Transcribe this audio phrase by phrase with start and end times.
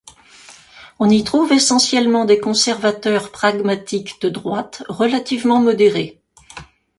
[0.97, 6.19] On y trouve essentiellement des conservateurs pragmatiques de droite, relativement modérés.